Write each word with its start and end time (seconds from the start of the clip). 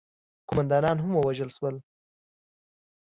قوماندانان 0.49 0.97
هم 1.03 1.11
ووژل 1.15 1.49
شول. 1.57 1.75